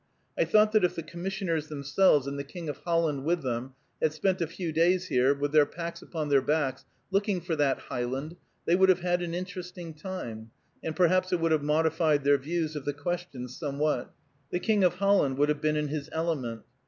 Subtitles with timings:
[0.35, 4.11] I thought that if the commissioners themselves, and the King of Holland with them, had
[4.13, 8.35] spent a few days here, with their packs upon their backs, looking for that "highland,"
[8.65, 10.49] they would have had an interesting time,
[10.83, 14.09] and perhaps it would have modified their views of the question somewhat.
[14.49, 16.63] The King of Holland would have been in his element.